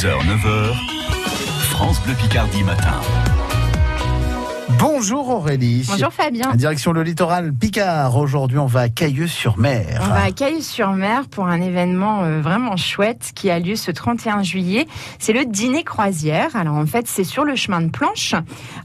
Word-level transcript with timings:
6h, 0.00 0.06
9h, 0.06 0.72
France 1.72 2.00
Bleu 2.04 2.14
Picardie 2.14 2.64
matin. 2.64 3.00
Bonjour 4.78 5.28
Aurélie. 5.28 5.84
Bonjour 5.90 6.10
Fabien. 6.10 6.54
Direction 6.54 6.92
le 6.92 7.02
littoral 7.02 7.52
Picard. 7.52 8.16
Aujourd'hui, 8.16 8.56
on 8.56 8.64
va 8.64 8.80
à 8.80 8.88
Cailleux-sur-Mer. 8.88 10.00
On 10.02 10.06
va 10.08 10.22
à 10.22 10.30
Cailleux-sur-Mer 10.30 11.28
pour 11.28 11.48
un 11.48 11.60
événement 11.60 12.22
euh, 12.22 12.40
vraiment 12.40 12.78
chouette 12.78 13.32
qui 13.34 13.50
a 13.50 13.58
lieu 13.58 13.76
ce 13.76 13.90
31 13.90 14.42
juillet. 14.42 14.86
C'est 15.18 15.34
le 15.34 15.44
dîner 15.44 15.84
croisière. 15.84 16.56
Alors 16.56 16.76
en 16.76 16.86
fait, 16.86 17.06
c'est 17.06 17.24
sur 17.24 17.44
le 17.44 17.54
chemin 17.54 17.82
de 17.82 17.90
planche. 17.90 18.32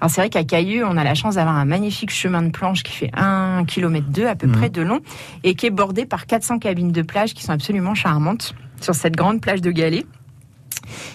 Alors 0.02 0.10
c'est 0.10 0.20
vrai 0.20 0.30
qu'à 0.30 0.44
Cailleux, 0.44 0.86
on 0.86 0.98
a 0.98 1.04
la 1.06 1.16
chance 1.16 1.36
d'avoir 1.36 1.56
un 1.56 1.66
magnifique 1.66 2.12
chemin 2.12 2.42
de 2.42 2.50
planche 2.50 2.84
qui 2.84 2.92
fait 2.92 3.12
1 3.16 3.64
km 3.66 4.08
2 4.10 4.28
à 4.28 4.36
peu 4.36 4.48
Mhm. 4.48 4.54
près 4.58 4.70
de 4.70 4.82
long 4.82 5.00
et 5.46 5.56
qui 5.56 5.66
est 5.68 5.72
bordé 5.72 6.06
par 6.06 6.26
400 6.26 6.60
cabines 6.60 6.92
de 6.92 7.02
plage 7.04 7.34
qui 7.34 7.42
sont 7.44 7.54
absolument 7.54 7.96
charmantes 7.96 8.54
sur 8.82 8.96
cette 8.96 9.16
grande 9.16 9.40
plage 9.40 9.62
de 9.62 9.72
Galets. 9.72 10.06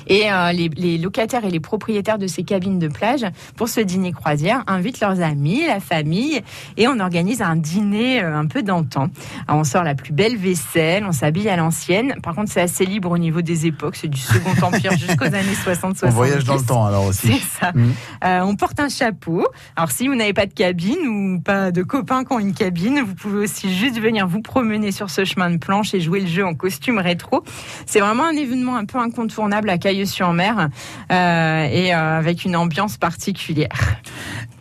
Et 0.07 0.30
euh, 0.30 0.52
les, 0.52 0.68
les 0.68 0.98
locataires 0.98 1.45
et 1.45 1.51
les 1.51 1.60
propriétaires 1.60 2.19
de 2.19 2.27
ces 2.27 2.42
cabines 2.42 2.79
de 2.79 2.88
plage, 2.88 3.24
pour 3.56 3.69
ce 3.69 3.80
dîner 3.80 4.12
croisière, 4.12 4.65
invitent 4.66 5.01
leurs 5.01 5.20
amis, 5.20 5.66
la 5.66 5.80
famille, 5.80 6.41
et 6.77 6.88
on 6.88 6.98
organise 7.01 7.43
un 7.43 7.56
dîner 7.56 8.23
euh, 8.23 8.37
un 8.37 8.46
peu 8.46 8.62
d'antan. 8.62 9.09
On 9.48 9.65
sort 9.65 9.84
la 9.84 9.95
plus 9.95 10.12
belle 10.12 10.37
vaisselle, 10.37 11.05
on 11.06 11.12
s'habille 11.12 11.48
à 11.48 11.56
l'ancienne. 11.56 12.15
Par 12.23 12.34
contre, 12.34 12.51
c'est 12.51 12.60
assez 12.60 12.87
libre 12.87 13.10
au 13.10 13.19
niveau 13.19 13.43
des 13.43 13.66
époques, 13.66 13.96
c'est 13.96 14.09
du 14.09 14.20
Second 14.20 14.66
Empire 14.66 14.93
jusqu'aux 14.98 15.24
années 15.24 15.56
60-70. 15.65 15.98
On 16.05 16.10
voyage 16.10 16.45
dans 16.45 16.57
le 16.57 16.62
temps 16.62 16.87
alors 16.87 17.07
aussi. 17.07 17.32
C'est 17.32 17.60
ça. 17.60 17.73
Mhm. 17.74 17.93
Euh, 18.24 18.41
on 18.41 18.57
porte 18.57 18.80
un 18.80 18.88
chapeau. 18.88 19.46
Alors 19.77 19.91
si 19.91 20.09
vous 20.09 20.15
n'avez 20.15 20.32
pas 20.32 20.46
de 20.46 20.55
cabine 20.55 21.07
ou 21.07 21.41
pas 21.41 21.71
de 21.71 21.82
copains 21.82 22.24
qui 22.24 22.32
ont 22.32 22.38
une 22.38 22.55
cabine, 22.55 23.01
vous 23.01 23.15
pouvez 23.15 23.45
aussi 23.45 23.73
juste 23.74 24.01
venir 24.01 24.27
vous 24.27 24.41
promener 24.41 24.93
sur 24.93 25.10
ce 25.10 25.24
chemin 25.24 25.51
de 25.51 25.57
planche 25.59 25.95
et 25.95 26.01
jouer 26.01 26.21
le 26.21 26.27
jeu 26.27 26.45
en 26.45 26.55
costume 26.55 26.98
rétro. 26.98 27.43
C'est 27.87 28.01
vraiment 28.01 28.24
un 28.24 28.37
événement 28.37 28.77
un 28.77 28.84
peu 28.84 28.98
incontournable 28.98 29.59
à 29.69 29.78
Cailleux-sur-Mer 29.78 30.69
euh, 31.12 31.64
et 31.64 31.95
euh, 31.95 32.18
avec 32.18 32.45
une 32.45 32.56
ambiance 32.56 32.96
particulière. 32.96 33.96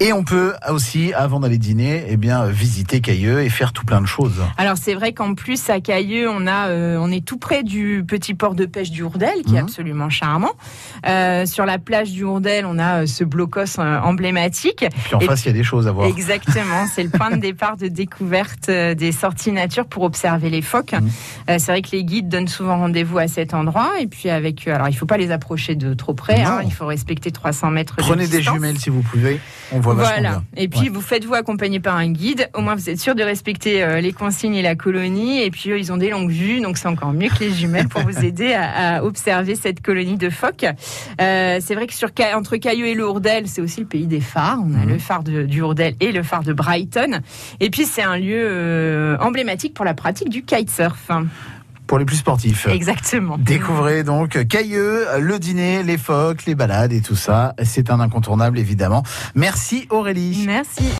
Et 0.01 0.13
on 0.13 0.23
peut 0.23 0.53
aussi, 0.69 1.13
avant 1.13 1.41
d'aller 1.41 1.57
dîner, 1.57 2.05
eh 2.07 2.15
bien, 2.15 2.45
visiter 2.45 3.01
Cailleux 3.01 3.41
et 3.41 3.49
faire 3.49 3.73
tout 3.73 3.83
plein 3.85 3.99
de 3.99 4.05
choses. 4.05 4.41
Alors 4.57 4.77
c'est 4.77 4.93
vrai 4.93 5.11
qu'en 5.11 5.33
plus 5.35 5.69
à 5.69 5.81
Cailleux, 5.81 6.29
on 6.29 6.47
a, 6.47 6.67
euh, 6.69 6.97
on 7.01 7.11
est 7.11 7.23
tout 7.25 7.37
près 7.37 7.63
du 7.63 8.05
petit 8.07 8.33
port 8.33 8.55
de 8.55 8.65
pêche 8.65 8.91
du 8.91 9.03
Hourdel, 9.03 9.41
qui 9.45 9.55
est 9.55 9.59
Mhm. 9.59 9.65
absolument 9.65 10.09
charmant. 10.09 10.51
Euh, 11.05 11.45
sur 11.45 11.65
la 11.65 11.79
plage 11.79 12.11
du 12.11 12.23
Hourdel, 12.23 12.65
on 12.65 12.79
a 12.79 13.01
euh, 13.01 13.05
ce 13.07 13.25
blocos 13.25 13.77
emblématique. 13.77 14.85
Puis 15.03 15.15
en 15.15 15.19
Et- 15.19 15.25
face, 15.25 15.43
il 15.43 15.47
y 15.47 15.51
a 15.51 15.53
des 15.53 15.63
choses 15.65 15.85
à 15.87 15.91
voir. 15.91 16.07
Exactement, 16.07 16.85
c'est 16.93 17.03
le 17.03 17.09
point 17.09 17.31
de 17.31 17.35
départ 17.41 17.75
de 17.75 17.87
découverte 17.89 18.69
des 18.69 19.11
sorties 19.11 19.51
nature 19.51 19.85
pour 19.85 20.03
observer 20.03 20.49
les 20.49 20.61
phoques. 20.61 20.93
Mhm. 20.93 21.09
Euh, 21.49 21.55
c'est 21.59 21.71
vrai 21.73 21.81
que 21.81 21.89
les 21.91 22.05
guides 22.05 22.29
donnent 22.29 22.47
souvent 22.47 22.77
rendez-vous 22.77 23.17
à 23.17 23.27
cet 23.27 23.53
endroit 23.53 23.91
et 23.99 24.07
puis 24.07 24.29
avec, 24.29 24.65
alors 24.67 24.87
il 24.87 24.93
faut 24.95 25.05
pas 25.05 25.17
les 25.17 25.31
approcher 25.31 25.75
de 25.75 25.93
trop 25.93 26.13
près, 26.13 26.41
hein, 26.41 26.61
il 26.63 26.71
faut 26.71 26.85
respecter 26.85 27.31
300 27.31 27.69
mètres. 27.71 27.97
de 27.97 28.01
Prenez 28.01 28.27
des 28.27 28.41
jumelles 28.41 28.77
si 28.79 28.89
vous 28.89 29.01
pouvez. 29.01 29.41
On 29.71 29.79
voit 29.79 29.93
vachement 29.93 30.13
Voilà. 30.15 30.29
bien. 30.29 30.43
Et 30.57 30.67
puis 30.67 30.79
Ouais. 30.81 30.89
vous 30.89 31.01
faites-vous 31.01 31.33
accompagner 31.35 31.79
par 31.79 31.95
un 31.95 32.09
guide. 32.11 32.49
Au 32.53 32.61
moins 32.61 32.75
vous 32.75 32.89
êtes 32.89 32.99
sûr 32.99 33.15
de 33.15 33.23
respecter 33.23 33.83
euh, 33.83 34.01
les 34.01 34.13
consignes 34.13 34.55
et 34.55 34.61
la 34.61 34.75
colonie. 34.75 35.41
Et 35.41 35.51
puis 35.51 35.69
eux, 35.71 35.79
ils 35.79 35.91
ont 35.91 35.97
des 35.97 36.09
longues 36.09 36.31
vues, 36.31 36.59
donc 36.61 36.77
c'est 36.77 36.87
encore 36.87 37.13
mieux 37.13 37.29
que 37.29 37.39
les 37.43 37.51
jumelles 37.51 37.87
pour 37.87 38.01
vous 38.01 38.19
aider 38.25 38.53
à, 38.53 38.97
à 38.97 39.03
observer 39.03 39.55
cette 39.55 39.81
colonie 39.81 40.17
de 40.17 40.29
phoques. 40.29 40.65
Euh, 41.21 41.59
c'est 41.61 41.75
vrai 41.75 41.87
que 41.87 41.93
sur 41.93 42.09
entre 42.35 42.57
Cailleux 42.57 42.87
et 42.87 42.95
le 42.95 43.07
Hourdel, 43.07 43.47
c'est 43.47 43.61
aussi 43.61 43.79
le 43.81 43.85
pays 43.87 44.07
des 44.07 44.21
phares. 44.21 44.59
On 44.63 44.73
a 44.73 44.85
Mhm. 44.85 44.89
le 44.89 44.97
phare 44.99 45.23
de- 45.23 45.43
du 45.43 45.61
Hourdel 45.61 45.95
et 45.99 46.11
le 46.11 46.23
phare 46.23 46.43
de 46.43 46.53
Brighton. 46.53 47.19
Et 47.59 47.69
puis 47.69 47.85
c'est 47.85 48.01
un 48.03 48.17
lieu 48.17 48.35
euh, 48.49 49.17
emblématique 49.19 49.73
pour 49.73 49.85
la 49.85 49.93
pratique 49.93 50.29
du 50.29 50.43
kitesurf. 50.43 51.09
Pour 51.89 51.97
les 51.97 52.05
plus 52.05 52.17
sportifs. 52.17 52.67
Exactement. 52.67 53.39
Découvrez 53.39 54.03
donc 54.03 54.45
Cailleux, 54.47 55.07
le 55.19 55.39
dîner, 55.39 55.81
les 55.81 55.97
phoques, 55.97 56.45
les 56.45 56.53
balades 56.53 56.93
et 56.93 57.01
tout 57.01 57.15
ça. 57.15 57.55
C'est 57.63 57.89
un 57.89 57.99
incontournable 57.99 58.59
évidemment. 58.59 59.01
Merci 59.33 59.87
Aurélie. 59.89 60.43
Merci. 60.45 60.83